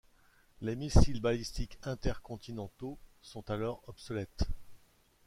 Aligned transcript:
Les 0.61 0.75
missiles 0.75 1.21
balistiques 1.21 1.77
intercontinentaux 1.83 2.97
sont 3.21 3.47
alors 3.51 3.83
obsolètes. 3.85 4.47